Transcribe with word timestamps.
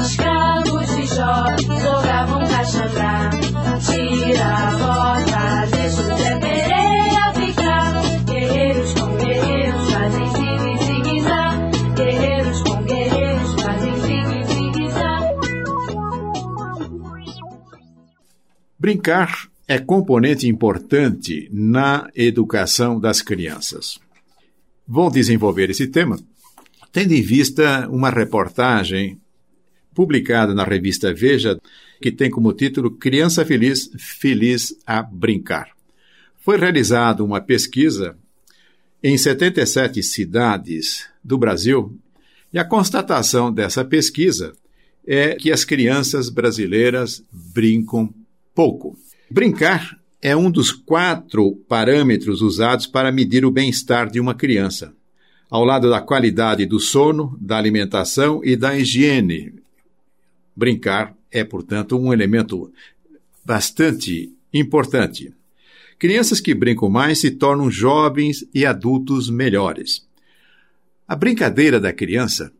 Escravos 0.00 0.86
de 0.96 1.06
Jó 1.06 1.44
jogavam 1.80 2.40
caxangá. 2.48 3.30
Tira 3.86 4.44
a 4.44 4.70
bota, 4.76 5.66
deixa 5.70 6.00
o 6.00 6.16
Zé 6.18 6.38
Pereira 6.40 7.32
ficar. 7.34 8.02
Guerreiros 8.24 8.94
com 8.94 9.16
guerreiros 9.16 9.92
fazem 9.92 10.26
zigue-zigue-zá. 10.26 11.70
Guerreiros 11.94 12.62
com 12.62 12.82
guerreiros 12.82 13.62
fazem 13.62 13.96
zigue-zigue-zá. 14.00 15.20
Brincar 18.76 19.48
é 19.68 19.78
componente 19.78 20.48
importante 20.48 21.48
na 21.52 22.08
educação 22.16 22.98
das 22.98 23.22
crianças. 23.22 24.00
Vou 24.86 25.10
desenvolver 25.10 25.70
esse 25.70 25.86
tema 25.86 26.18
tendo 26.94 27.12
em 27.12 27.20
vista 27.20 27.88
uma 27.90 28.08
reportagem 28.08 29.20
publicada 29.92 30.54
na 30.54 30.62
revista 30.62 31.12
Veja, 31.12 31.58
que 32.00 32.12
tem 32.12 32.30
como 32.30 32.52
título 32.52 32.92
Criança 32.92 33.44
Feliz, 33.44 33.90
Feliz 33.98 34.72
a 34.86 35.02
Brincar. 35.02 35.70
Foi 36.36 36.56
realizada 36.56 37.24
uma 37.24 37.40
pesquisa 37.40 38.16
em 39.02 39.18
77 39.18 40.04
cidades 40.04 41.04
do 41.22 41.36
Brasil 41.36 41.98
e 42.52 42.60
a 42.60 42.64
constatação 42.64 43.52
dessa 43.52 43.84
pesquisa 43.84 44.52
é 45.04 45.34
que 45.34 45.50
as 45.50 45.64
crianças 45.64 46.28
brasileiras 46.28 47.24
brincam 47.32 48.14
pouco. 48.54 48.96
Brincar 49.28 49.98
é 50.24 50.34
um 50.34 50.50
dos 50.50 50.72
quatro 50.72 51.54
parâmetros 51.68 52.40
usados 52.40 52.86
para 52.86 53.12
medir 53.12 53.44
o 53.44 53.50
bem-estar 53.50 54.10
de 54.10 54.18
uma 54.18 54.34
criança, 54.34 54.94
ao 55.50 55.62
lado 55.62 55.90
da 55.90 56.00
qualidade 56.00 56.64
do 56.64 56.80
sono, 56.80 57.36
da 57.38 57.58
alimentação 57.58 58.40
e 58.42 58.56
da 58.56 58.74
higiene. 58.74 59.52
Brincar 60.56 61.14
é, 61.30 61.44
portanto, 61.44 61.98
um 61.98 62.10
elemento 62.10 62.72
bastante 63.44 64.32
importante. 64.50 65.30
Crianças 65.98 66.40
que 66.40 66.54
brincam 66.54 66.88
mais 66.88 67.20
se 67.20 67.32
tornam 67.32 67.70
jovens 67.70 68.46
e 68.54 68.64
adultos 68.64 69.28
melhores. 69.28 70.06
A 71.06 71.14
brincadeira 71.14 71.78
da 71.78 71.92
criança 71.92 72.50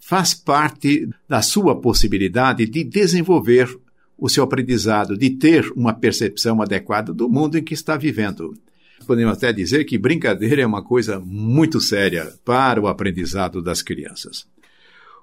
faz 0.00 0.34
parte 0.34 1.08
da 1.28 1.40
sua 1.40 1.80
possibilidade 1.80 2.66
de 2.66 2.82
desenvolver 2.82 3.68
o 4.18 4.28
seu 4.28 4.44
aprendizado, 4.44 5.16
de 5.16 5.30
ter 5.30 5.70
uma 5.76 5.92
percepção 5.92 6.62
adequada 6.62 7.12
do 7.12 7.28
mundo 7.28 7.58
em 7.58 7.62
que 7.62 7.74
está 7.74 7.96
vivendo. 7.96 8.54
Podemos 9.06 9.36
até 9.36 9.52
dizer 9.52 9.84
que 9.84 9.98
brincadeira 9.98 10.62
é 10.62 10.66
uma 10.66 10.82
coisa 10.82 11.20
muito 11.20 11.80
séria 11.80 12.32
para 12.44 12.80
o 12.80 12.88
aprendizado 12.88 13.62
das 13.62 13.82
crianças. 13.82 14.46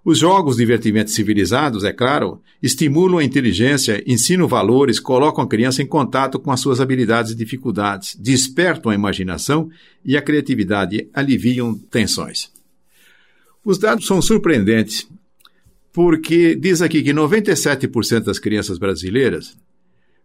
Os 0.05 0.19
jogos 0.19 0.57
divertimentos 0.57 1.13
civilizados, 1.13 1.85
é 1.85 1.93
claro, 1.93 2.41
estimulam 2.61 3.19
a 3.19 3.23
inteligência, 3.23 4.03
ensinam 4.05 4.49
valores, 4.49 4.99
colocam 4.99 5.43
a 5.43 5.47
criança 5.47 5.81
em 5.81 5.85
contato 5.85 6.37
com 6.37 6.51
as 6.51 6.59
suas 6.59 6.81
habilidades 6.81 7.31
e 7.31 7.35
dificuldades, 7.35 8.13
despertam 8.19 8.91
a 8.91 8.95
imaginação 8.95 9.69
e 10.03 10.17
a 10.17 10.21
criatividade, 10.21 11.07
aliviam 11.13 11.73
tensões. 11.73 12.51
Os 13.63 13.77
dados 13.77 14.05
são 14.05 14.21
surpreendentes, 14.21 15.07
porque 15.93 16.55
diz 16.55 16.81
aqui 16.81 17.03
que 17.03 17.13
97% 17.13 18.23
das 18.23 18.39
crianças 18.39 18.79
brasileiras 18.79 19.55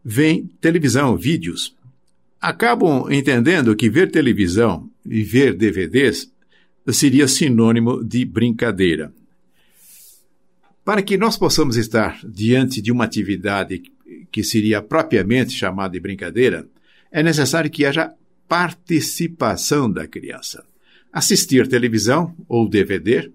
veem 0.02 0.50
televisão, 0.60 1.14
vídeos. 1.14 1.76
Acabam 2.40 3.12
entendendo 3.12 3.76
que 3.76 3.90
ver 3.90 4.10
televisão 4.10 4.90
e 5.04 5.22
ver 5.22 5.54
DVDs 5.54 6.32
seria 6.90 7.28
sinônimo 7.28 8.02
de 8.02 8.24
brincadeira. 8.24 9.12
Para 10.82 11.02
que 11.02 11.18
nós 11.18 11.36
possamos 11.36 11.76
estar 11.76 12.18
diante 12.24 12.80
de 12.80 12.90
uma 12.90 13.04
atividade 13.04 13.82
que 14.32 14.42
seria 14.42 14.80
propriamente 14.80 15.52
chamada 15.52 15.92
de 15.92 16.00
brincadeira, 16.00 16.66
é 17.12 17.22
necessário 17.22 17.70
que 17.70 17.84
haja 17.84 18.14
participação 18.48 19.90
da 19.90 20.06
criança. 20.06 20.64
Assistir 21.12 21.68
televisão 21.68 22.34
ou 22.48 22.66
DVD 22.66 23.30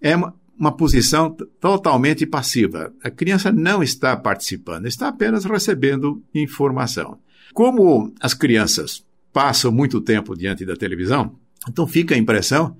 é 0.00 0.16
uma, 0.16 0.34
uma 0.58 0.72
posição 0.72 1.30
totalmente 1.60 2.26
passiva. 2.26 2.92
A 3.02 3.10
criança 3.10 3.52
não 3.52 3.82
está 3.82 4.16
participando, 4.16 4.86
está 4.86 5.08
apenas 5.08 5.44
recebendo 5.44 6.22
informação. 6.34 7.18
Como 7.54 8.12
as 8.20 8.34
crianças 8.34 9.04
passam 9.32 9.70
muito 9.70 10.00
tempo 10.00 10.36
diante 10.36 10.64
da 10.66 10.76
televisão, 10.76 11.36
então 11.68 11.86
fica 11.86 12.14
a 12.14 12.18
impressão 12.18 12.76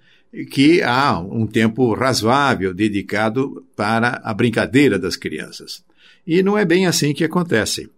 que 0.51 0.83
há 0.83 1.19
um 1.19 1.47
tempo 1.47 1.95
razoável 1.95 2.75
dedicado 2.75 3.65
para 3.75 4.21
a 4.23 4.35
brincadeira 4.35 4.99
das 4.99 5.17
crianças. 5.17 5.83
E 6.27 6.43
não 6.43 6.59
é 6.59 6.65
bem 6.65 6.87
assim 6.87 7.15
que 7.15 7.25
acontece. 7.25 7.91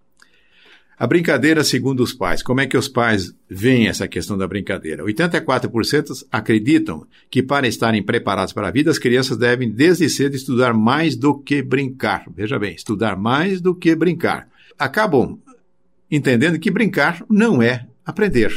A 1.01 1.07
brincadeira, 1.07 1.65
segundo 1.65 2.03
os 2.03 2.13
pais, 2.13 2.43
como 2.43 2.61
é 2.61 2.67
que 2.67 2.77
os 2.77 2.87
pais 2.87 3.35
veem 3.49 3.89
essa 3.89 4.07
questão 4.07 4.37
da 4.37 4.47
brincadeira? 4.47 5.03
84% 5.03 6.27
acreditam 6.31 7.07
que 7.31 7.43
para 7.43 7.67
estarem 7.67 8.03
preparados 8.03 8.53
para 8.53 8.69
a 8.69 8.71
vida, 8.71 8.91
as 8.91 8.99
crianças 8.99 9.39
devem 9.39 9.71
desde 9.71 10.11
cedo 10.11 10.37
estudar 10.37 10.75
mais 10.75 11.17
do 11.17 11.39
que 11.39 11.63
brincar. 11.63 12.27
Veja 12.37 12.59
bem, 12.59 12.75
estudar 12.75 13.17
mais 13.17 13.63
do 13.63 13.75
que 13.75 13.97
brincar. 13.97 14.47
Acabam 14.79 15.39
entendendo 16.11 16.59
que 16.59 16.71
brincar 16.71 17.25
não 17.31 17.63
é 17.63 17.87
aprender 18.05 18.53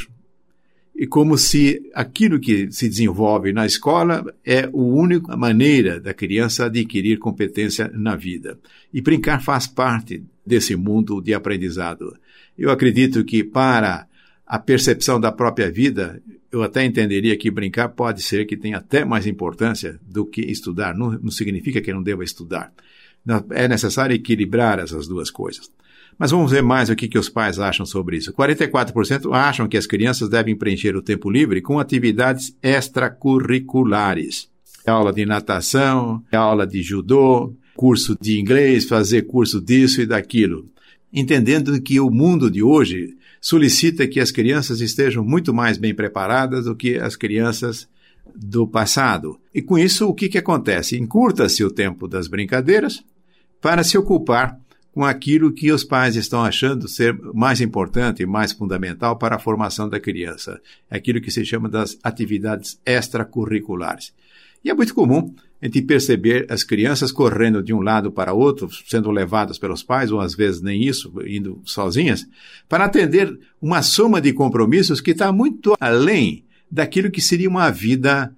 e 0.96 1.08
como 1.08 1.38
se 1.38 1.90
aquilo 1.94 2.40
que 2.40 2.72
se 2.72 2.88
desenvolve 2.88 3.52
na 3.52 3.66
escola 3.66 4.24
é 4.46 4.66
a 4.66 4.70
única 4.72 5.36
maneira 5.36 6.00
da 6.00 6.14
criança 6.14 6.66
adquirir 6.66 7.18
competência 7.18 7.92
na 7.94 8.16
vida. 8.16 8.59
E 8.94 9.02
brincar 9.02 9.42
faz 9.42 9.66
parte 9.66 10.24
desse 10.46 10.76
mundo 10.76 11.20
de 11.20 11.34
aprendizado. 11.34 12.16
Eu 12.58 12.70
acredito 12.70 13.26
que 13.26 13.44
para 13.44 14.08
a 14.46 14.59
percepção 14.59 15.20
da 15.20 15.31
própria 15.31 15.72
vida, 15.72 16.22
eu 16.52 16.62
até 16.62 16.86
entenderia 16.86 17.36
que 17.36 17.50
brincar 17.50 17.90
pode 17.90 18.22
ser 18.22 18.46
que 18.46 18.56
tenha 18.56 18.78
até 18.78 19.04
mais 19.04 19.25
importância 19.25 20.00
do 20.08 20.25
que 20.25 20.42
estudar. 20.42 20.96
Não, 20.96 21.14
não 21.14 21.31
significa 21.31 21.81
que 21.81 21.92
não 21.92 22.04
deva 22.04 22.24
estudar. 22.24 22.72
É 23.52 23.68
necessário 23.68 24.16
equilibrar 24.16 24.78
essas 24.78 25.08
duas 25.08 25.31
coisas. 25.31 25.72
Mas 26.18 26.31
vamos 26.31 26.51
ver 26.51 26.62
mais 26.62 26.90
o 26.90 26.96
que, 26.96 27.07
que 27.07 27.18
os 27.18 27.29
pais 27.29 27.59
acham 27.59 27.85
sobre 27.85 28.18
isso. 28.18 28.34
44% 28.34 29.34
acham 29.34 29.68
que 29.68 29.78
as 29.78 29.88
crianças 29.88 30.29
devem 30.29 30.56
preencher 30.56 30.96
o 30.96 31.01
tempo 31.01 31.29
livre 31.29 31.62
com 31.62 31.79
atividades 31.79 32.56
extracurriculares. 32.62 34.47
É 34.85 34.91
aula 34.91 35.13
de 35.13 35.25
natação, 35.25 36.22
é 36.31 36.38
aula 36.38 36.68
de 36.68 36.81
judô, 36.81 37.53
curso 37.75 38.18
de 38.19 38.40
inglês, 38.40 38.85
fazer 38.85 39.24
curso 39.24 39.62
disso 39.62 40.01
e 40.01 40.06
daquilo. 40.06 40.69
Entendendo 41.12 41.79
que 41.81 42.00
o 42.00 42.09
mundo 42.09 42.50
de 42.50 42.62
hoje 42.62 43.16
solicita 43.40 44.07
que 44.07 44.19
as 44.19 44.31
crianças 44.31 44.81
estejam 44.81 45.24
muito 45.24 45.53
mais 45.53 45.78
bem 45.78 45.94
preparadas 45.94 46.66
do 46.66 46.75
que 46.75 46.97
as 46.97 47.16
crianças 47.16 47.88
do 48.35 48.68
passado. 48.68 49.38
E 49.53 49.62
com 49.62 49.78
isso, 49.78 50.07
o 50.07 50.13
que, 50.13 50.30
que 50.30 50.38
acontece? 50.38 50.97
Encurta-se 50.97 51.63
o 51.63 51.69
tempo 51.69 52.07
das 52.07 52.28
brincadeiras 52.28 53.03
para 53.62 53.84
se 53.84 53.97
ocupar 53.97 54.59
com 54.94 55.04
aquilo 55.04 55.52
que 55.52 55.72
os 55.72 55.84
pais 55.84 56.16
estão 56.16 56.44
achando 56.44 56.88
ser 56.88 57.18
mais 57.34 57.59
importante 57.59 58.22
e 58.22 58.28
mais 58.28 58.52
fundamental 58.52 59.18
para 59.18 59.36
a 59.38 59.40
formação 59.40 59.90
da 59.90 60.00
criança, 60.00 60.62
é 60.90 60.98
aquilo 60.98 61.20
que 61.20 61.31
se 61.31 61.44
chama 61.44 61.68
das 61.68 61.98
atividades 62.04 62.80
extracurriculares. 62.86 64.14
E 64.64 64.70
é 64.70 64.74
muito 64.74 64.94
comum 64.94 65.34
a 65.59 65.66
gente 65.66 65.81
perceber 65.81 66.46
as 66.48 66.64
crianças 66.64 67.12
correndo 67.12 67.64
de 67.64 67.74
um 67.74 67.81
lado 67.81 68.12
para 68.12 68.34
outro, 68.34 68.70
sendo 68.88 69.09
levadas 69.09 69.58
pelos 69.58 69.81
pais, 69.81 70.12
ou 70.12 70.20
às 70.20 70.36
vezes 70.36 70.62
nem 70.62 70.84
isso, 70.84 71.12
indo 71.25 71.60
sozinhas, 71.66 72.28
para 72.70 72.86
atender 72.86 73.38
uma 73.62 73.81
soma 73.81 74.22
de 74.22 74.31
compromissos 74.31 75.02
que 75.02 75.12
está 75.12 75.31
muito 75.31 75.75
além 75.80 76.46
daquilo 76.70 77.10
que 77.10 77.22
seria 77.22 77.50
uma 77.50 77.72
vida 77.72 78.34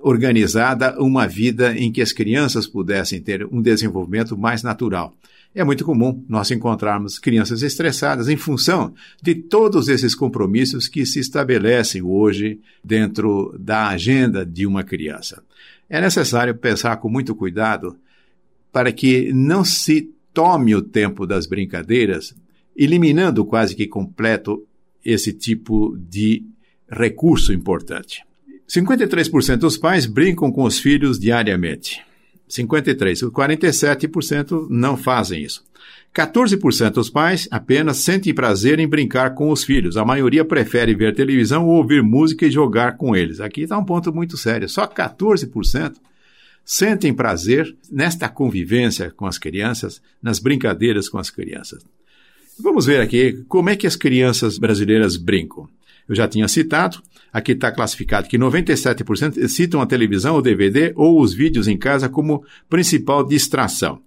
organizada, 0.00 1.00
uma 1.00 1.26
vida 1.26 1.76
em 1.76 1.92
que 1.92 2.02
as 2.02 2.12
crianças 2.12 2.66
pudessem 2.66 3.20
ter 3.20 3.46
um 3.46 3.60
desenvolvimento 3.60 4.36
mais 4.36 4.62
natural. 4.62 5.14
É 5.58 5.64
muito 5.64 5.84
comum 5.84 6.24
nós 6.28 6.52
encontrarmos 6.52 7.18
crianças 7.18 7.62
estressadas 7.62 8.28
em 8.28 8.36
função 8.36 8.94
de 9.20 9.34
todos 9.34 9.88
esses 9.88 10.14
compromissos 10.14 10.86
que 10.86 11.04
se 11.04 11.18
estabelecem 11.18 12.00
hoje 12.00 12.60
dentro 12.84 13.52
da 13.58 13.88
agenda 13.88 14.46
de 14.46 14.64
uma 14.64 14.84
criança. 14.84 15.42
É 15.90 16.00
necessário 16.00 16.54
pensar 16.54 16.98
com 16.98 17.08
muito 17.08 17.34
cuidado 17.34 17.96
para 18.70 18.92
que 18.92 19.32
não 19.32 19.64
se 19.64 20.14
tome 20.32 20.76
o 20.76 20.80
tempo 20.80 21.26
das 21.26 21.44
brincadeiras, 21.44 22.36
eliminando 22.76 23.44
quase 23.44 23.74
que 23.74 23.88
completo 23.88 24.64
esse 25.04 25.32
tipo 25.32 25.98
de 25.98 26.44
recurso 26.88 27.52
importante. 27.52 28.22
53% 28.68 29.56
dos 29.56 29.76
pais 29.76 30.06
brincam 30.06 30.52
com 30.52 30.62
os 30.62 30.78
filhos 30.78 31.18
diariamente. 31.18 32.06
53. 32.48 33.20
47% 33.22 34.66
não 34.70 34.96
fazem 34.96 35.42
isso. 35.42 35.62
14% 36.14 36.90
dos 36.90 37.10
pais 37.10 37.46
apenas 37.50 37.98
sentem 37.98 38.34
prazer 38.34 38.78
em 38.78 38.88
brincar 38.88 39.34
com 39.34 39.50
os 39.50 39.62
filhos. 39.62 39.96
A 39.96 40.04
maioria 40.04 40.44
prefere 40.44 40.94
ver 40.94 41.14
televisão 41.14 41.66
ou 41.66 41.76
ouvir 41.76 42.02
música 42.02 42.46
e 42.46 42.50
jogar 42.50 42.96
com 42.96 43.14
eles. 43.14 43.40
Aqui 43.40 43.62
está 43.62 43.78
um 43.78 43.84
ponto 43.84 44.12
muito 44.12 44.36
sério. 44.36 44.68
Só 44.68 44.86
14% 44.86 45.94
sentem 46.64 47.14
prazer 47.14 47.74
nesta 47.90 48.28
convivência 48.28 49.10
com 49.10 49.26
as 49.26 49.38
crianças, 49.38 50.02
nas 50.22 50.38
brincadeiras 50.38 51.08
com 51.08 51.18
as 51.18 51.30
crianças. 51.30 51.84
Vamos 52.60 52.86
ver 52.86 53.00
aqui 53.00 53.44
como 53.48 53.70
é 53.70 53.76
que 53.76 53.86
as 53.86 53.94
crianças 53.94 54.58
brasileiras 54.58 55.16
brincam. 55.16 55.68
Eu 56.08 56.14
já 56.14 56.26
tinha 56.26 56.48
citado, 56.48 57.02
aqui 57.32 57.52
está 57.52 57.70
classificado 57.70 58.28
que 58.28 58.38
97% 58.38 59.46
citam 59.48 59.80
a 59.80 59.86
televisão, 59.86 60.36
o 60.36 60.42
DVD 60.42 60.92
ou 60.96 61.20
os 61.20 61.34
vídeos 61.34 61.68
em 61.68 61.76
casa 61.76 62.08
como 62.08 62.44
principal 62.68 63.22
distração. 63.22 64.00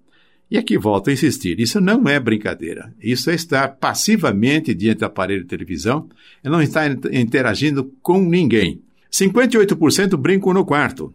E 0.49 0.57
aqui 0.57 0.77
volto 0.77 1.09
a 1.09 1.13
insistir: 1.13 1.59
isso 1.61 1.79
não 1.79 2.09
é 2.09 2.19
brincadeira. 2.19 2.93
Isso 2.99 3.29
é 3.29 3.35
estar 3.35 3.69
passivamente 3.77 4.73
diante 4.73 4.99
do 4.99 5.05
aparelho 5.05 5.43
de 5.43 5.47
televisão 5.47 6.09
e 6.43 6.49
não 6.49 6.61
estar 6.61 6.91
interagindo 7.13 7.93
com 8.01 8.21
ninguém. 8.21 8.81
58% 9.09 10.17
brincam 10.17 10.53
no 10.53 10.65
quarto. 10.65 11.13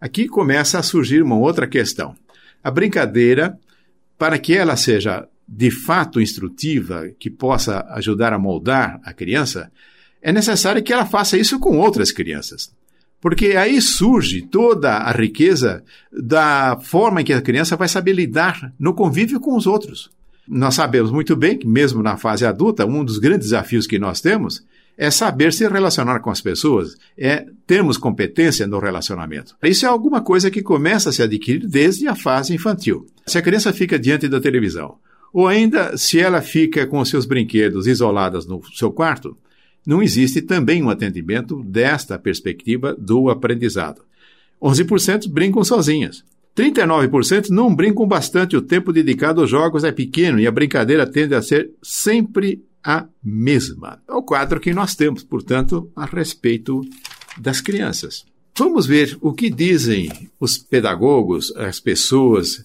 Aqui 0.00 0.26
começa 0.26 0.78
a 0.78 0.82
surgir 0.82 1.22
uma 1.22 1.36
outra 1.36 1.66
questão. 1.66 2.14
A 2.62 2.70
brincadeira, 2.70 3.58
para 4.16 4.38
que 4.38 4.54
ela 4.54 4.76
seja 4.76 5.28
de 5.46 5.70
fato 5.70 6.20
instrutiva, 6.20 7.10
que 7.18 7.28
possa 7.28 7.86
ajudar 7.90 8.32
a 8.32 8.38
moldar 8.38 8.98
a 9.04 9.12
criança, 9.12 9.70
é 10.24 10.32
necessário 10.32 10.82
que 10.82 10.90
ela 10.90 11.04
faça 11.04 11.36
isso 11.36 11.60
com 11.60 11.76
outras 11.76 12.10
crianças. 12.10 12.72
Porque 13.20 13.48
aí 13.48 13.78
surge 13.80 14.40
toda 14.40 14.96
a 14.96 15.12
riqueza 15.12 15.84
da 16.10 16.78
forma 16.80 17.20
em 17.20 17.24
que 17.24 17.32
a 17.34 17.42
criança 17.42 17.76
vai 17.76 17.88
saber 17.88 18.14
lidar 18.14 18.72
no 18.78 18.94
convívio 18.94 19.38
com 19.38 19.54
os 19.54 19.66
outros. 19.66 20.10
Nós 20.48 20.74
sabemos 20.74 21.10
muito 21.10 21.36
bem 21.36 21.58
que, 21.58 21.66
mesmo 21.66 22.02
na 22.02 22.16
fase 22.16 22.46
adulta, 22.46 22.86
um 22.86 23.04
dos 23.04 23.18
grandes 23.18 23.48
desafios 23.48 23.86
que 23.86 23.98
nós 23.98 24.22
temos 24.22 24.64
é 24.96 25.10
saber 25.10 25.52
se 25.52 25.68
relacionar 25.68 26.20
com 26.20 26.30
as 26.30 26.40
pessoas, 26.40 26.96
é 27.18 27.44
termos 27.66 27.98
competência 27.98 28.66
no 28.66 28.78
relacionamento. 28.78 29.54
Isso 29.62 29.84
é 29.84 29.88
alguma 29.88 30.22
coisa 30.22 30.50
que 30.50 30.62
começa 30.62 31.10
a 31.10 31.12
se 31.12 31.22
adquirir 31.22 31.66
desde 31.66 32.08
a 32.08 32.14
fase 32.14 32.54
infantil. 32.54 33.04
Se 33.26 33.36
a 33.36 33.42
criança 33.42 33.72
fica 33.72 33.98
diante 33.98 34.28
da 34.28 34.40
televisão, 34.40 34.96
ou 35.32 35.48
ainda 35.48 35.96
se 35.98 36.18
ela 36.18 36.40
fica 36.40 36.86
com 36.86 37.04
seus 37.04 37.26
brinquedos 37.26 37.86
isoladas 37.86 38.46
no 38.46 38.62
seu 38.72 38.90
quarto, 38.90 39.36
não 39.86 40.02
existe 40.02 40.40
também 40.42 40.82
um 40.82 40.90
atendimento 40.90 41.62
desta 41.62 42.18
perspectiva 42.18 42.94
do 42.98 43.28
aprendizado. 43.28 44.02
11% 44.62 45.28
brincam 45.28 45.62
sozinhas. 45.62 46.24
39% 46.56 47.50
não 47.50 47.74
brincam 47.74 48.06
bastante, 48.06 48.56
o 48.56 48.62
tempo 48.62 48.92
dedicado 48.92 49.40
aos 49.40 49.50
jogos 49.50 49.82
é 49.82 49.90
pequeno 49.90 50.38
e 50.38 50.46
a 50.46 50.52
brincadeira 50.52 51.06
tende 51.06 51.34
a 51.34 51.42
ser 51.42 51.70
sempre 51.82 52.64
a 52.82 53.06
mesma. 53.22 54.00
É 54.08 54.12
o 54.12 54.22
quadro 54.22 54.60
que 54.60 54.72
nós 54.72 54.94
temos, 54.94 55.24
portanto, 55.24 55.90
a 55.96 56.04
respeito 56.04 56.82
das 57.38 57.60
crianças. 57.60 58.24
Vamos 58.56 58.86
ver 58.86 59.18
o 59.20 59.32
que 59.32 59.50
dizem 59.50 60.08
os 60.38 60.56
pedagogos, 60.56 61.52
as 61.56 61.80
pessoas 61.80 62.64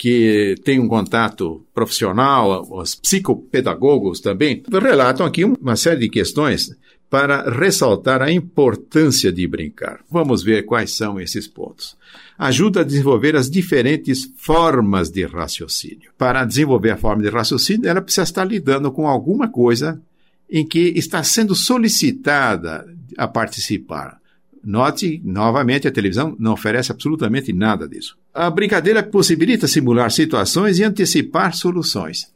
que 0.00 0.54
têm 0.64 0.80
um 0.80 0.88
contato 0.88 1.62
profissional, 1.74 2.66
os 2.70 2.94
psicopedagogos 2.94 4.18
também, 4.18 4.62
relatam 4.66 5.26
aqui 5.26 5.44
uma 5.44 5.76
série 5.76 6.00
de 6.00 6.08
questões 6.08 6.74
para 7.10 7.42
ressaltar 7.50 8.22
a 8.22 8.32
importância 8.32 9.30
de 9.30 9.46
brincar. 9.46 10.00
Vamos 10.10 10.42
ver 10.42 10.64
quais 10.64 10.92
são 10.92 11.20
esses 11.20 11.46
pontos. 11.46 11.98
Ajuda 12.38 12.80
a 12.80 12.84
desenvolver 12.84 13.36
as 13.36 13.50
diferentes 13.50 14.26
formas 14.38 15.10
de 15.10 15.26
raciocínio. 15.26 16.10
Para 16.16 16.46
desenvolver 16.46 16.92
a 16.92 16.96
forma 16.96 17.22
de 17.22 17.28
raciocínio, 17.28 17.86
ela 17.86 18.00
precisa 18.00 18.22
estar 18.22 18.44
lidando 18.46 18.90
com 18.90 19.06
alguma 19.06 19.48
coisa 19.48 20.00
em 20.48 20.66
que 20.66 20.94
está 20.96 21.22
sendo 21.22 21.54
solicitada 21.54 22.86
a 23.18 23.28
participar. 23.28 24.18
Note, 24.62 25.20
novamente, 25.24 25.88
a 25.88 25.90
televisão 25.90 26.36
não 26.38 26.52
oferece 26.52 26.92
absolutamente 26.92 27.52
nada 27.52 27.88
disso. 27.88 28.16
A 28.32 28.50
brincadeira 28.50 29.02
possibilita 29.02 29.66
simular 29.66 30.10
situações 30.10 30.78
e 30.78 30.84
antecipar 30.84 31.54
soluções. 31.54 32.30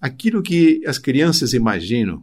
Aquilo 0.00 0.42
que 0.42 0.80
as 0.86 0.98
crianças 0.98 1.52
imaginam, 1.52 2.22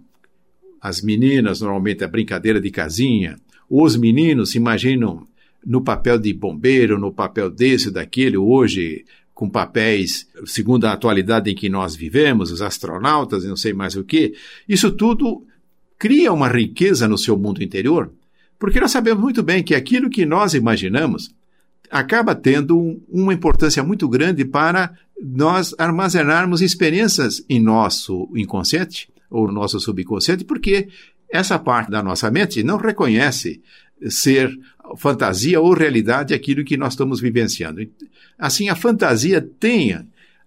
as 0.82 1.02
meninas, 1.02 1.60
normalmente 1.60 2.04
a 2.04 2.08
brincadeira 2.08 2.62
de 2.62 2.72
casinha, 2.72 3.38
os 3.70 3.98
meninos 3.98 4.56
imaginam 4.56 5.28
no 5.66 5.84
papel 5.84 6.18
de 6.18 6.34
bombeiro, 6.34 6.98
no 6.98 7.12
papel 7.12 7.50
desse, 7.50 7.92
daquele, 7.92 8.38
hoje 8.38 9.04
com 9.34 9.48
papéis 9.48 10.28
segundo 10.46 10.86
a 10.86 10.94
atualidade 10.94 11.52
em 11.52 11.56
que 11.56 11.70
nós 11.70 11.96
vivemos, 11.96 12.50
os 12.52 12.62
astronautas 12.62 13.44
e 13.44 13.48
não 13.48 13.56
sei 13.56 13.74
mais 13.74 13.96
o 13.96 14.04
que. 14.04 14.34
Isso 14.68 14.92
tudo 14.92 15.46
cria 16.00 16.32
uma 16.32 16.48
riqueza 16.48 17.08
no 17.08 17.18
seu 17.18 17.38
mundo 17.38 17.62
interior 17.62 18.12
porque 18.60 18.80
nós 18.80 18.92
sabemos 18.92 19.22
muito 19.22 19.44
bem 19.44 19.64
que 19.64 19.76
aquilo 19.76 20.10
que 20.10 20.26
nós 20.26 20.54
imaginamos 20.54 21.30
acaba 21.90 22.36
tendo 22.36 23.02
uma 23.08 23.34
importância 23.34 23.84
muito 23.84 24.08
grande 24.10 24.44
para 24.44 24.94
nós 25.22 25.74
armazenarmos 25.78 26.62
experiências 26.62 27.44
em 27.50 27.62
nosso 27.62 28.30
inconsciente 28.36 29.10
ou 29.30 29.52
nosso 29.52 29.80
subconsciente, 29.80 30.44
porque 30.44 30.88
essa 31.30 31.60
parte 31.60 31.92
da 31.92 32.02
nossa 32.02 32.30
mente 32.32 32.64
não 32.64 32.78
reconhece 32.78 33.62
ser 34.10 34.52
fantasia 34.98 35.60
ou 35.60 35.74
realidade 35.74 36.34
aquilo 36.34 36.64
que 36.64 36.78
nós 36.78 36.94
estamos 36.94 37.20
vivenciando. 37.20 37.82
Assim, 38.38 38.70
a 38.70 38.76
fantasia 38.76 39.42
tem 39.42 39.98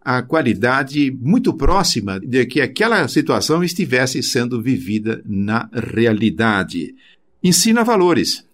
a 0.03 0.23
qualidade 0.23 1.11
muito 1.11 1.53
próxima 1.53 2.19
de 2.19 2.47
que 2.47 2.61
aquela 2.61 3.07
situação 3.09 3.63
estivesse 3.63 4.23
sendo 4.23 4.63
vivida 4.63 5.23
na 5.27 5.69
realidade 5.73 6.95
ensina 7.43 7.85
valores. 7.85 8.45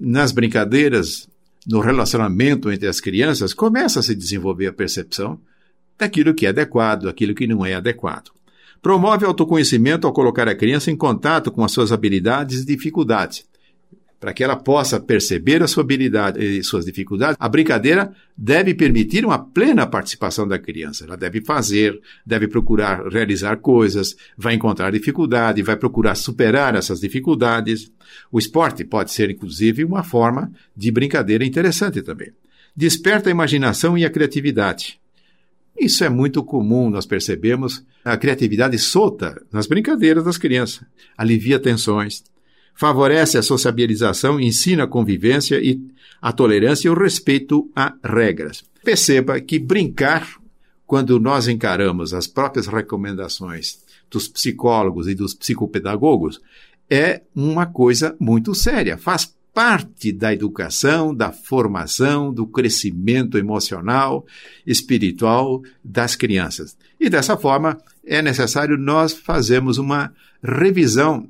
Nas 0.00 0.32
brincadeiras, 0.32 1.28
no 1.66 1.80
relacionamento 1.80 2.70
entre 2.70 2.88
as 2.88 3.00
crianças, 3.00 3.54
começa 3.54 4.00
a 4.00 4.02
se 4.02 4.14
desenvolver 4.14 4.66
a 4.66 4.72
percepção 4.72 5.38
daquilo 5.98 6.34
que 6.34 6.46
é 6.46 6.50
adequado, 6.50 7.08
aquilo 7.08 7.34
que 7.34 7.46
não 7.46 7.64
é 7.64 7.74
adequado. 7.74 8.30
Promove 8.82 9.24
autoconhecimento 9.24 10.06
ao 10.06 10.12
colocar 10.12 10.48
a 10.48 10.54
criança 10.54 10.90
em 10.90 10.96
contato 10.96 11.50
com 11.50 11.64
as 11.64 11.72
suas 11.72 11.90
habilidades 11.90 12.62
e 12.62 12.66
dificuldades 12.66 13.46
para 14.24 14.32
que 14.32 14.42
ela 14.42 14.56
possa 14.56 14.98
perceber 14.98 15.62
a 15.62 15.66
sua 15.66 15.82
habilidade 15.82 16.42
e 16.42 16.64
suas 16.64 16.86
dificuldades, 16.86 17.36
a 17.38 17.46
brincadeira 17.46 18.10
deve 18.34 18.72
permitir 18.72 19.22
uma 19.22 19.38
plena 19.38 19.86
participação 19.86 20.48
da 20.48 20.58
criança. 20.58 21.04
Ela 21.04 21.14
deve 21.14 21.42
fazer, 21.42 22.00
deve 22.24 22.48
procurar 22.48 23.06
realizar 23.08 23.58
coisas, 23.58 24.16
vai 24.34 24.54
encontrar 24.54 24.92
dificuldade, 24.92 25.60
vai 25.60 25.76
procurar 25.76 26.14
superar 26.14 26.74
essas 26.74 27.00
dificuldades. 27.00 27.92
O 28.32 28.38
esporte 28.38 28.82
pode 28.82 29.12
ser, 29.12 29.28
inclusive, 29.28 29.84
uma 29.84 30.02
forma 30.02 30.50
de 30.74 30.90
brincadeira 30.90 31.44
interessante 31.44 32.00
também. 32.00 32.32
Desperta 32.74 33.28
a 33.28 33.30
imaginação 33.30 33.98
e 33.98 34.06
a 34.06 34.10
criatividade. 34.10 34.98
Isso 35.78 36.02
é 36.02 36.08
muito 36.08 36.42
comum, 36.42 36.88
nós 36.88 37.04
percebemos 37.04 37.84
a 38.02 38.16
criatividade 38.16 38.78
solta 38.78 39.38
nas 39.52 39.66
brincadeiras 39.66 40.24
das 40.24 40.38
crianças. 40.38 40.82
Alivia 41.14 41.58
tensões, 41.58 42.24
favorece 42.74 43.38
a 43.38 43.42
sociabilização, 43.42 44.40
ensina 44.40 44.84
a 44.84 44.88
convivência 44.88 45.60
e 45.62 45.80
a 46.20 46.32
tolerância 46.32 46.88
e 46.88 46.90
o 46.90 46.94
respeito 46.94 47.70
a 47.74 47.94
regras. 48.02 48.64
Perceba 48.82 49.40
que 49.40 49.58
brincar, 49.58 50.28
quando 50.86 51.18
nós 51.18 51.48
encaramos 51.48 52.12
as 52.12 52.26
próprias 52.26 52.66
recomendações 52.66 53.78
dos 54.10 54.28
psicólogos 54.28 55.08
e 55.08 55.14
dos 55.14 55.34
psicopedagogos, 55.34 56.40
é 56.90 57.22
uma 57.34 57.66
coisa 57.66 58.14
muito 58.20 58.54
séria. 58.54 58.98
Faz 58.98 59.34
parte 59.54 60.12
da 60.12 60.34
educação, 60.34 61.14
da 61.14 61.30
formação, 61.30 62.32
do 62.34 62.46
crescimento 62.46 63.38
emocional, 63.38 64.26
espiritual 64.66 65.62
das 65.82 66.16
crianças. 66.16 66.76
E 66.98 67.08
dessa 67.08 67.36
forma, 67.36 67.78
é 68.04 68.20
necessário 68.20 68.76
nós 68.76 69.12
fazermos 69.12 69.78
uma 69.78 70.12
revisão 70.42 71.26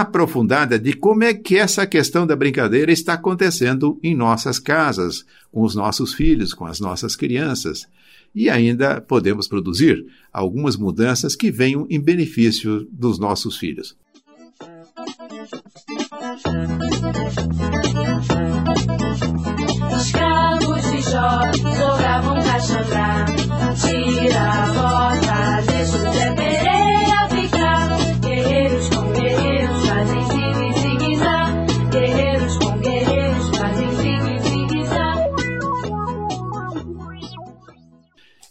aprofundada 0.00 0.78
de 0.78 0.92
como 0.92 1.22
é 1.22 1.32
que 1.32 1.56
essa 1.56 1.86
questão 1.86 2.26
da 2.26 2.34
brincadeira 2.34 2.90
está 2.90 3.14
acontecendo 3.14 3.98
em 4.02 4.14
nossas 4.14 4.58
casas, 4.58 5.24
com 5.52 5.62
os 5.62 5.74
nossos 5.74 6.12
filhos, 6.12 6.52
com 6.52 6.66
as 6.66 6.80
nossas 6.80 7.14
crianças. 7.14 7.86
E 8.34 8.50
ainda 8.50 9.00
podemos 9.00 9.46
produzir 9.46 10.04
algumas 10.32 10.76
mudanças 10.76 11.36
que 11.36 11.50
venham 11.50 11.86
em 11.88 12.00
benefício 12.00 12.88
dos 12.90 13.18
nossos 13.18 13.56
filhos. 13.56 13.96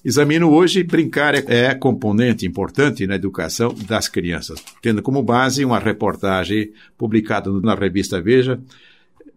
Examino 0.04 0.52
hoje 0.52 0.84
brincar 0.84 1.34
é 1.34 1.74
componente 1.74 2.46
importante 2.46 3.08
na 3.08 3.16
educação 3.16 3.74
das 3.88 4.10
crianças, 4.10 4.62
tendo 4.82 5.02
como 5.02 5.24
base 5.24 5.64
uma 5.64 5.80
reportagem 5.80 6.74
publicada 6.98 7.50
na 7.62 7.74
revista 7.74 8.22
Veja, 8.22 8.60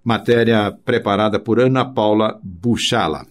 matéria 0.02 0.72
preparada 0.72 1.38
por 1.38 1.60
Ana 1.60 1.84
Paula 1.84 2.40
Buchala. 2.42 3.26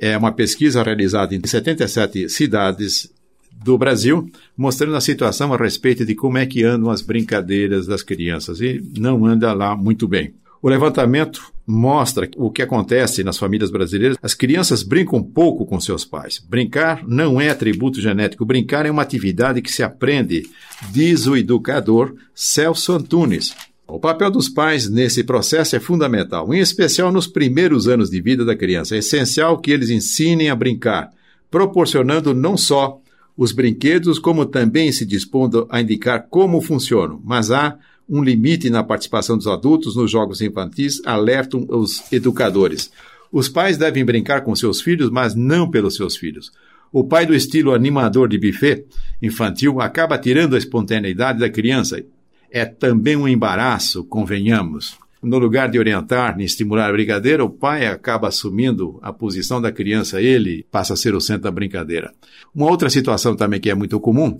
É 0.00 0.18
uma 0.18 0.32
pesquisa 0.32 0.82
realizada 0.82 1.32
em 1.32 1.40
77 1.46 2.28
cidades 2.28 3.08
do 3.52 3.78
Brasil, 3.78 4.28
mostrando 4.56 4.96
a 4.96 5.00
situação 5.00 5.54
a 5.54 5.56
respeito 5.56 6.04
de 6.04 6.16
como 6.16 6.38
é 6.38 6.46
que 6.46 6.64
andam 6.64 6.90
as 6.90 7.02
brincadeiras 7.02 7.86
das 7.86 8.02
crianças 8.02 8.60
e 8.60 8.82
não 8.98 9.24
anda 9.24 9.52
lá 9.52 9.76
muito 9.76 10.08
bem. 10.08 10.34
O 10.62 10.68
levantamento 10.68 11.52
mostra 11.66 12.30
o 12.36 12.48
que 12.48 12.62
acontece 12.62 13.24
nas 13.24 13.36
famílias 13.36 13.68
brasileiras. 13.68 14.16
As 14.22 14.32
crianças 14.32 14.84
brincam 14.84 15.20
pouco 15.20 15.66
com 15.66 15.80
seus 15.80 16.04
pais. 16.04 16.38
Brincar 16.38 17.02
não 17.04 17.40
é 17.40 17.50
atributo 17.50 18.00
genético. 18.00 18.44
Brincar 18.44 18.86
é 18.86 18.90
uma 18.90 19.02
atividade 19.02 19.60
que 19.60 19.72
se 19.72 19.82
aprende, 19.82 20.48
diz 20.92 21.26
o 21.26 21.36
educador 21.36 22.14
Celso 22.32 22.92
Antunes. 22.92 23.56
O 23.88 23.98
papel 23.98 24.30
dos 24.30 24.48
pais 24.48 24.88
nesse 24.88 25.24
processo 25.24 25.74
é 25.74 25.80
fundamental, 25.80 26.54
em 26.54 26.60
especial 26.60 27.10
nos 27.10 27.26
primeiros 27.26 27.88
anos 27.88 28.08
de 28.08 28.20
vida 28.20 28.44
da 28.44 28.54
criança. 28.54 28.94
É 28.94 28.98
essencial 28.98 29.58
que 29.58 29.72
eles 29.72 29.90
ensinem 29.90 30.48
a 30.48 30.54
brincar, 30.54 31.10
proporcionando 31.50 32.32
não 32.32 32.56
só 32.56 33.00
os 33.36 33.50
brinquedos, 33.50 34.18
como 34.18 34.46
também 34.46 34.92
se 34.92 35.04
dispondo 35.04 35.66
a 35.68 35.80
indicar 35.80 36.26
como 36.30 36.60
funcionam, 36.60 37.20
mas 37.24 37.50
há 37.50 37.76
um 38.12 38.22
limite 38.22 38.68
na 38.68 38.84
participação 38.84 39.38
dos 39.38 39.46
adultos 39.46 39.96
nos 39.96 40.10
jogos 40.10 40.42
infantis, 40.42 41.00
alertam 41.06 41.64
os 41.66 42.12
educadores. 42.12 42.92
Os 43.32 43.48
pais 43.48 43.78
devem 43.78 44.04
brincar 44.04 44.42
com 44.42 44.54
seus 44.54 44.82
filhos, 44.82 45.08
mas 45.08 45.34
não 45.34 45.70
pelos 45.70 45.96
seus 45.96 46.14
filhos. 46.14 46.52
O 46.92 47.02
pai 47.02 47.24
do 47.24 47.34
estilo 47.34 47.72
animador 47.72 48.28
de 48.28 48.36
buffet 48.36 48.84
infantil 49.22 49.80
acaba 49.80 50.18
tirando 50.18 50.54
a 50.54 50.58
espontaneidade 50.58 51.38
da 51.38 51.48
criança. 51.48 52.04
É 52.50 52.66
também 52.66 53.16
um 53.16 53.26
embaraço, 53.26 54.04
convenhamos. 54.04 54.98
No 55.22 55.38
lugar 55.38 55.70
de 55.70 55.78
orientar 55.78 56.38
e 56.38 56.44
estimular 56.44 56.90
a 56.90 56.92
brincadeira, 56.92 57.42
o 57.42 57.48
pai 57.48 57.86
acaba 57.86 58.28
assumindo 58.28 58.98
a 59.00 59.10
posição 59.10 59.58
da 59.58 59.72
criança, 59.72 60.20
ele 60.20 60.66
passa 60.70 60.92
a 60.92 60.96
ser 60.96 61.14
o 61.14 61.20
centro 61.20 61.44
da 61.44 61.50
brincadeira. 61.50 62.12
Uma 62.54 62.68
outra 62.68 62.90
situação 62.90 63.34
também 63.34 63.58
que 63.58 63.70
é 63.70 63.74
muito 63.74 63.98
comum 63.98 64.38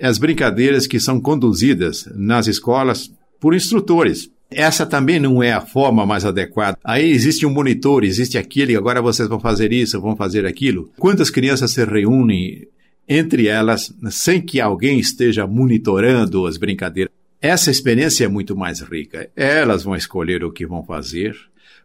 as 0.00 0.18
brincadeiras 0.18 0.86
que 0.86 1.00
são 1.00 1.20
conduzidas 1.20 2.08
nas 2.14 2.46
escolas 2.46 3.12
por 3.40 3.54
instrutores. 3.54 4.30
Essa 4.50 4.84
também 4.84 5.18
não 5.18 5.42
é 5.42 5.52
a 5.52 5.60
forma 5.60 6.04
mais 6.04 6.24
adequada. 6.24 6.78
Aí 6.84 7.10
existe 7.10 7.46
um 7.46 7.50
monitor, 7.50 8.04
existe 8.04 8.36
aquele, 8.36 8.76
agora 8.76 9.00
vocês 9.00 9.28
vão 9.28 9.40
fazer 9.40 9.72
isso, 9.72 10.00
vão 10.00 10.14
fazer 10.14 10.46
aquilo. 10.46 10.90
Quantas 10.98 11.30
crianças 11.30 11.70
se 11.70 11.84
reúnem 11.84 12.66
entre 13.08 13.48
elas 13.48 13.92
sem 14.10 14.40
que 14.40 14.60
alguém 14.60 14.98
esteja 14.98 15.46
monitorando 15.46 16.46
as 16.46 16.56
brincadeiras? 16.56 17.12
Essa 17.40 17.70
experiência 17.70 18.24
é 18.24 18.28
muito 18.28 18.56
mais 18.56 18.80
rica. 18.80 19.28
Elas 19.34 19.82
vão 19.82 19.96
escolher 19.96 20.44
o 20.44 20.52
que 20.52 20.64
vão 20.64 20.84
fazer, 20.84 21.34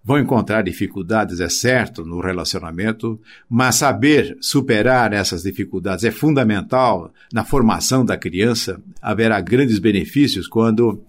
Vão 0.07 0.17
encontrar 0.17 0.61
dificuldades, 0.61 1.41
é 1.41 1.49
certo, 1.49 2.05
no 2.05 2.21
relacionamento, 2.21 3.19
mas 3.49 3.75
saber 3.75 4.37
superar 4.39 5.11
essas 5.11 5.43
dificuldades 5.43 6.05
é 6.05 6.11
fundamental 6.11 7.11
na 7.33 7.43
formação 7.43 8.05
da 8.05 8.15
criança. 8.15 8.79
Haverá 9.01 9.41
grandes 9.41 9.79
benefícios 9.79 10.47
quando 10.47 11.03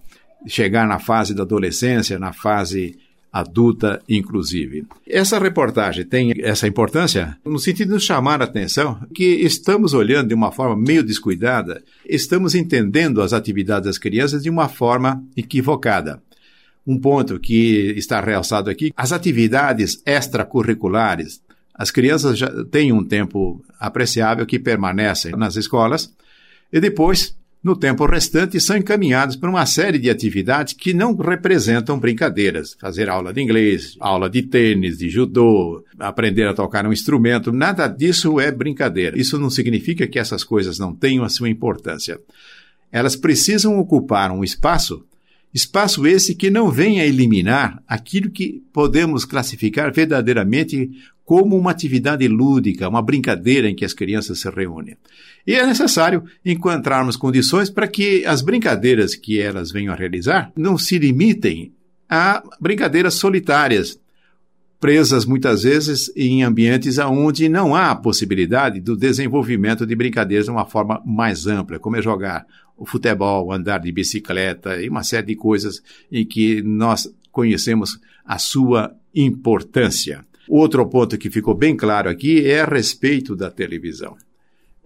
chegar 0.45 0.85
na 0.85 0.99
fase 0.99 1.33
da 1.33 1.43
adolescência, 1.43 2.19
na 2.19 2.33
fase 2.33 2.99
adulta, 3.31 4.01
inclusive. 4.09 4.85
Essa 5.07 5.39
reportagem 5.39 6.03
tem 6.03 6.33
essa 6.41 6.67
importância 6.67 7.37
no 7.45 7.57
sentido 7.57 7.87
de 7.87 7.93
nos 7.93 8.03
chamar 8.03 8.41
a 8.41 8.43
atenção 8.43 8.99
que 9.15 9.23
estamos 9.23 9.93
olhando 9.93 10.27
de 10.27 10.33
uma 10.33 10.51
forma 10.51 10.75
meio 10.75 11.03
descuidada, 11.05 11.81
estamos 12.05 12.53
entendendo 12.53 13.21
as 13.21 13.31
atividades 13.31 13.85
das 13.85 13.97
crianças 13.97 14.43
de 14.43 14.49
uma 14.49 14.67
forma 14.67 15.23
equivocada. 15.37 16.21
Um 16.89 16.97
ponto 16.97 17.39
que 17.39 17.93
está 17.95 18.19
realçado 18.19 18.67
aqui, 18.67 18.91
as 18.97 19.11
atividades 19.11 20.01
extracurriculares. 20.03 21.39
As 21.71 21.91
crianças 21.91 22.35
já 22.35 22.49
têm 22.65 22.91
um 22.91 23.05
tempo 23.05 23.63
apreciável 23.79 24.43
que 24.43 24.57
permanecem 24.57 25.33
nas 25.33 25.55
escolas 25.55 26.11
e 26.73 26.79
depois, 26.79 27.37
no 27.63 27.75
tempo 27.75 28.07
restante, 28.07 28.59
são 28.59 28.75
encaminhados 28.75 29.35
para 29.35 29.51
uma 29.51 29.67
série 29.67 29.99
de 29.99 30.09
atividades 30.09 30.73
que 30.73 30.91
não 30.91 31.15
representam 31.15 31.99
brincadeiras. 31.99 32.75
Fazer 32.81 33.07
aula 33.07 33.31
de 33.31 33.39
inglês, 33.39 33.95
aula 33.99 34.27
de 34.27 34.41
tênis, 34.41 34.97
de 34.97 35.11
judô, 35.11 35.85
aprender 35.99 36.47
a 36.47 36.55
tocar 36.55 36.87
um 36.87 36.91
instrumento, 36.91 37.51
nada 37.51 37.87
disso 37.87 38.39
é 38.39 38.51
brincadeira. 38.51 39.15
Isso 39.15 39.37
não 39.37 39.51
significa 39.51 40.07
que 40.07 40.17
essas 40.17 40.43
coisas 40.43 40.79
não 40.79 40.95
tenham 40.95 41.23
a 41.23 41.29
sua 41.29 41.49
importância. 41.49 42.19
Elas 42.91 43.15
precisam 43.15 43.77
ocupar 43.77 44.31
um 44.31 44.43
espaço 44.43 45.05
Espaço 45.53 46.05
esse 46.05 46.35
que 46.35 46.49
não 46.49 46.69
vem 46.69 47.01
a 47.01 47.05
eliminar 47.05 47.81
aquilo 47.87 48.29
que 48.29 48.61
podemos 48.71 49.25
classificar 49.25 49.91
verdadeiramente 49.91 50.91
como 51.25 51.57
uma 51.57 51.71
atividade 51.71 52.27
lúdica, 52.27 52.89
uma 52.89 53.01
brincadeira 53.01 53.69
em 53.69 53.75
que 53.75 53.85
as 53.85 53.93
crianças 53.93 54.39
se 54.39 54.49
reúnem. 54.49 54.97
E 55.45 55.53
é 55.53 55.65
necessário 55.65 56.23
encontrarmos 56.43 57.15
condições 57.15 57.69
para 57.69 57.87
que 57.87 58.25
as 58.25 58.41
brincadeiras 58.41 59.15
que 59.15 59.39
elas 59.39 59.71
venham 59.71 59.93
a 59.93 59.95
realizar 59.95 60.51
não 60.55 60.77
se 60.77 60.97
limitem 60.97 61.71
a 62.09 62.43
brincadeiras 62.59 63.13
solitárias, 63.13 63.99
presas 64.79 65.25
muitas 65.25 65.63
vezes 65.63 66.11
em 66.15 66.41
ambientes 66.43 66.97
onde 66.97 67.49
não 67.49 67.75
há 67.75 67.93
possibilidade 67.95 68.79
do 68.79 68.95
desenvolvimento 68.95 69.85
de 69.85 69.95
brincadeiras 69.95 70.45
de 70.45 70.51
uma 70.51 70.65
forma 70.65 71.01
mais 71.05 71.45
ampla, 71.47 71.79
como 71.79 71.97
é 71.97 72.01
jogar 72.01 72.45
o 72.77 72.85
futebol, 72.85 73.51
andar 73.51 73.79
de 73.79 73.91
bicicleta 73.91 74.81
e 74.81 74.87
uma 74.87 75.03
série 75.03 75.27
de 75.27 75.35
coisas 75.35 75.81
em 76.09 76.25
que 76.25 76.61
nós 76.61 77.13
conhecemos 77.31 77.99
a 78.25 78.37
sua 78.37 78.95
importância. 79.13 80.25
Outro 80.47 80.85
ponto 80.87 81.17
que 81.17 81.29
ficou 81.29 81.53
bem 81.53 81.75
claro 81.75 82.09
aqui 82.09 82.47
é 82.47 82.61
a 82.61 82.65
respeito 82.65 83.35
da 83.35 83.51
televisão. 83.51 84.15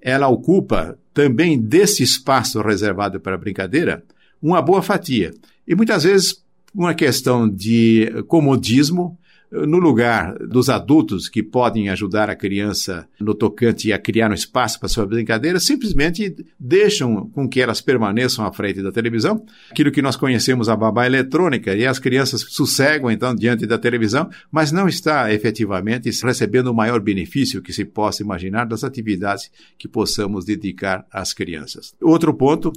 Ela 0.02 0.28
ocupa 0.28 0.98
também 1.14 1.58
desse 1.60 2.04
espaço 2.04 2.62
reservado 2.62 3.20
para 3.20 3.36
a 3.36 3.38
brincadeira 3.38 4.04
uma 4.42 4.62
boa 4.62 4.82
fatia. 4.82 5.32
E 5.68 5.76
muitas 5.76 6.04
vezes 6.04 6.44
uma 6.76 6.94
questão 6.94 7.48
de 7.48 8.12
comodismo 8.28 9.18
no 9.54 9.78
lugar 9.78 10.36
dos 10.40 10.70
adultos 10.70 11.30
que 11.30 11.44
podem 11.44 11.90
ajudar 11.90 12.30
a 12.30 12.36
criança 12.36 13.08
no 13.20 13.36
tocante 13.36 13.94
a 13.94 14.00
criar 14.00 14.32
um 14.32 14.34
espaço 14.34 14.80
para 14.80 14.90
sua 14.90 15.06
brincadeira, 15.06 15.60
simplesmente 15.60 16.36
deixam 16.60 17.30
com 17.30 17.48
que 17.48 17.62
elas 17.62 17.80
permaneçam 17.80 18.46
à 18.46 18.52
frente 18.52 18.82
da 18.82 18.92
televisão, 18.92 19.46
aquilo 19.70 19.92
que 19.92 20.02
nós 20.02 20.16
conhecemos 20.16 20.68
a 20.68 20.76
babá 20.76 21.06
eletrônica, 21.06 21.76
e 21.76 21.86
as 21.86 22.00
crianças 22.00 22.42
sossegam 22.50 23.12
então 23.12 23.36
diante 23.36 23.68
da 23.68 23.78
televisão, 23.78 24.30
mas 24.52 24.72
não 24.72 24.88
está 24.88 25.32
efetivamente 25.32 26.10
recebendo 26.24 26.68
o 26.68 26.74
maior 26.74 27.00
benefício 27.00 27.62
que 27.62 27.72
se 27.72 27.86
possa 27.86 28.24
imaginar 28.24 28.66
das 28.66 28.84
atividades 28.84 29.52
que 29.78 29.88
possamos 29.88 30.46
dedicar 30.46 31.06
às 31.12 31.34
crianças. 31.34 31.94
Outro 32.02 32.34
ponto, 32.34 32.74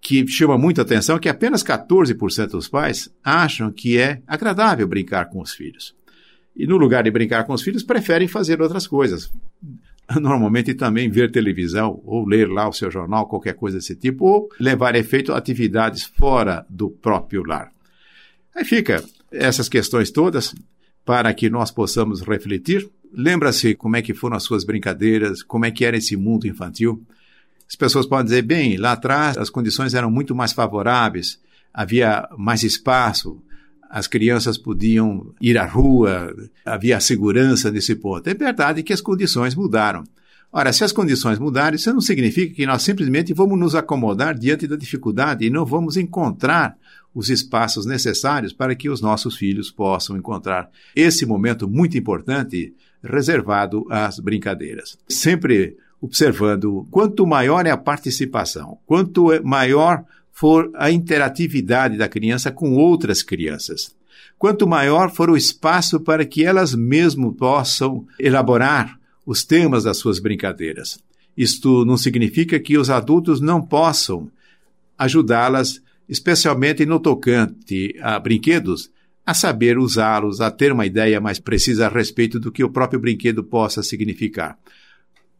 que 0.00 0.26
chama 0.26 0.58
muita 0.58 0.82
atenção 0.82 1.16
é 1.16 1.18
que 1.18 1.28
apenas 1.28 1.62
14% 1.62 2.48
dos 2.48 2.68
pais 2.68 3.08
acham 3.22 3.72
que 3.72 3.98
é 3.98 4.20
agradável 4.26 4.86
brincar 4.86 5.30
com 5.30 5.40
os 5.40 5.54
filhos. 5.54 5.94
E 6.56 6.66
no 6.66 6.76
lugar 6.76 7.02
de 7.02 7.10
brincar 7.10 7.44
com 7.44 7.52
os 7.52 7.62
filhos, 7.62 7.82
preferem 7.82 8.28
fazer 8.28 8.60
outras 8.60 8.86
coisas. 8.86 9.32
Normalmente 10.20 10.74
também 10.74 11.10
ver 11.10 11.30
televisão, 11.30 12.00
ou 12.04 12.26
ler 12.26 12.48
lá 12.48 12.68
o 12.68 12.72
seu 12.72 12.90
jornal, 12.90 13.26
qualquer 13.26 13.54
coisa 13.54 13.78
desse 13.78 13.96
tipo, 13.96 14.24
ou 14.24 14.48
levar 14.60 14.94
efeito 14.94 15.32
atividades 15.32 16.04
fora 16.04 16.64
do 16.68 16.90
próprio 16.90 17.42
lar. 17.42 17.72
Aí 18.54 18.64
fica 18.64 19.02
essas 19.32 19.68
questões 19.68 20.10
todas 20.10 20.54
para 21.04 21.32
que 21.34 21.50
nós 21.50 21.70
possamos 21.70 22.22
refletir. 22.22 22.88
Lembra-se 23.12 23.74
como 23.74 23.96
é 23.96 24.02
que 24.02 24.14
foram 24.14 24.36
as 24.36 24.44
suas 24.44 24.64
brincadeiras, 24.64 25.42
como 25.42 25.64
é 25.64 25.70
que 25.70 25.84
era 25.84 25.96
esse 25.96 26.16
mundo 26.16 26.46
infantil. 26.46 27.02
As 27.68 27.76
pessoas 27.76 28.06
podem 28.06 28.26
dizer, 28.26 28.42
bem, 28.42 28.76
lá 28.76 28.92
atrás 28.92 29.36
as 29.38 29.50
condições 29.50 29.94
eram 29.94 30.10
muito 30.10 30.34
mais 30.34 30.52
favoráveis, 30.52 31.40
havia 31.72 32.28
mais 32.36 32.62
espaço, 32.62 33.42
as 33.90 34.06
crianças 34.06 34.58
podiam 34.58 35.32
ir 35.40 35.56
à 35.56 35.66
rua, 35.66 36.34
havia 36.64 36.98
segurança 37.00 37.70
nesse 37.70 37.94
ponto. 37.94 38.28
É 38.28 38.34
verdade 38.34 38.82
que 38.82 38.92
as 38.92 39.00
condições 39.00 39.54
mudaram. 39.54 40.04
Ora, 40.52 40.72
se 40.72 40.84
as 40.84 40.92
condições 40.92 41.38
mudarem, 41.38 41.76
isso 41.76 41.92
não 41.92 42.00
significa 42.00 42.54
que 42.54 42.66
nós 42.66 42.82
simplesmente 42.82 43.34
vamos 43.34 43.58
nos 43.58 43.74
acomodar 43.74 44.38
diante 44.38 44.68
da 44.68 44.76
dificuldade 44.76 45.44
e 45.44 45.50
não 45.50 45.64
vamos 45.64 45.96
encontrar 45.96 46.76
os 47.14 47.28
espaços 47.28 47.86
necessários 47.86 48.52
para 48.52 48.74
que 48.74 48.88
os 48.88 49.00
nossos 49.00 49.36
filhos 49.36 49.70
possam 49.70 50.16
encontrar 50.16 50.70
esse 50.94 51.26
momento 51.26 51.68
muito 51.68 51.96
importante 51.96 52.74
reservado 53.02 53.86
às 53.90 54.18
brincadeiras. 54.18 54.98
Sempre 55.08 55.76
observando 56.04 56.86
quanto 56.90 57.26
maior 57.26 57.64
é 57.66 57.70
a 57.70 57.78
participação, 57.78 58.76
quanto 58.84 59.28
maior 59.42 60.04
for 60.30 60.70
a 60.74 60.90
interatividade 60.90 61.96
da 61.96 62.06
criança 62.06 62.52
com 62.52 62.74
outras 62.74 63.22
crianças, 63.22 63.96
quanto 64.38 64.66
maior 64.66 65.10
for 65.10 65.30
o 65.30 65.36
espaço 65.36 65.98
para 65.98 66.26
que 66.26 66.44
elas 66.44 66.74
mesmo 66.74 67.32
possam 67.32 68.06
elaborar 68.20 69.00
os 69.24 69.44
temas 69.44 69.84
das 69.84 69.96
suas 69.96 70.18
brincadeiras. 70.18 70.98
Isto 71.34 71.86
não 71.86 71.96
significa 71.96 72.60
que 72.60 72.76
os 72.76 72.90
adultos 72.90 73.40
não 73.40 73.62
possam 73.62 74.30
ajudá-las, 74.98 75.80
especialmente 76.06 76.84
no 76.84 77.00
tocante 77.00 77.96
a 78.02 78.18
brinquedos, 78.18 78.90
a 79.24 79.32
saber 79.32 79.78
usá-los, 79.78 80.42
a 80.42 80.50
ter 80.50 80.70
uma 80.70 80.84
ideia 80.84 81.18
mais 81.18 81.38
precisa 81.38 81.86
a 81.86 81.88
respeito 81.88 82.38
do 82.38 82.52
que 82.52 82.62
o 82.62 82.68
próprio 82.68 83.00
brinquedo 83.00 83.42
possa 83.42 83.82
significar. 83.82 84.58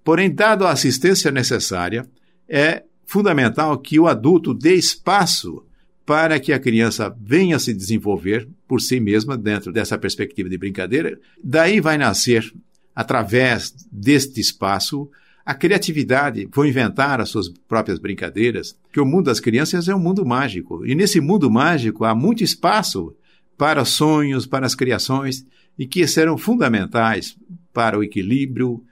Porém, 0.05 0.33
dado 0.33 0.67
a 0.67 0.71
assistência 0.71 1.31
necessária, 1.31 2.07
é 2.47 2.85
fundamental 3.07 3.79
que 3.79 3.99
o 3.99 4.07
adulto 4.07 4.53
dê 4.53 4.75
espaço 4.75 5.65
para 6.05 6.39
que 6.39 6.53
a 6.53 6.59
criança 6.59 7.15
venha 7.19 7.59
se 7.59 7.73
desenvolver 7.73 8.47
por 8.69 8.81
si 8.81 9.01
mesma 9.01 9.37
dentro 9.37 9.73
dessa 9.73 9.97
perspectiva 9.97 10.49
de 10.51 10.59
brincadeira. 10.59 11.19
Daí 11.43 11.81
vai 11.81 11.97
nascer, 11.97 12.53
através 12.95 13.75
deste 13.91 14.41
espaço, 14.41 15.09
a 15.47 15.55
criatividade, 15.55 16.49
vão 16.53 16.67
inventar 16.67 17.21
as 17.21 17.31
suas 17.31 17.49
próprias 17.49 17.99
brincadeiras, 17.99 18.79
que 18.93 19.01
o 19.01 19.07
mundo 19.07 19.27
das 19.27 19.41
crianças 19.41 19.89
é 19.89 19.95
um 19.95 19.99
mundo 19.99 20.25
mágico. 20.25 20.87
E 20.87 20.95
nesse 20.95 21.21
mundo 21.21 21.51
mágico 21.51 22.05
há 22.05 22.15
muito 22.15 22.45
espaço 22.45 23.15
para 23.57 23.85
sonhos, 23.85 24.47
para 24.47 24.67
as 24.67 24.75
criações, 24.75 25.47
e 25.79 25.87
que 25.87 26.07
serão 26.07 26.37
fundamentais 26.37 27.37
para 27.73 27.99
o 27.99 28.03
equilíbrio, 28.03 28.83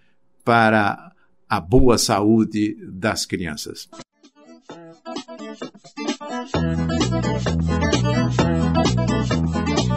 para 0.45 1.13
a 1.49 1.61
boa 1.61 1.99
saúde 1.99 2.77
das 2.91 3.27
crianças. 3.27 3.89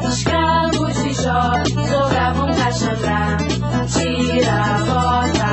Escravos 0.09 1.03
de 1.03 1.13
Jó, 1.13 1.63
sobravam 1.87 2.55
cachandá, 2.55 3.37
tira 3.87 4.53
a 4.53 4.79
bota. 4.85 5.44